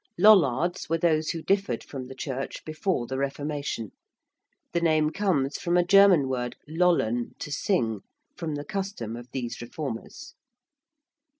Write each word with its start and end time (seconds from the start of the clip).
~Lollards~ 0.17 0.89
were 0.89 0.97
those 0.97 1.29
who 1.29 1.43
differed 1.43 1.83
from 1.83 2.07
the 2.07 2.15
Church 2.15 2.65
before 2.65 3.05
the 3.05 3.19
Reformation. 3.19 3.91
The 4.73 4.81
name 4.81 5.11
comes 5.11 5.59
from 5.59 5.77
a 5.77 5.85
German 5.85 6.27
word 6.27 6.55
lollen, 6.67 7.35
to 7.37 7.51
sing 7.51 8.01
from 8.35 8.55
the 8.55 8.65
custom 8.65 9.15
of 9.15 9.29
these 9.31 9.61
reformers. 9.61 10.33